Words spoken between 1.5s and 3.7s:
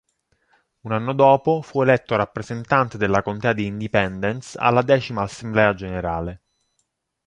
fu eletto rappresentante della contea di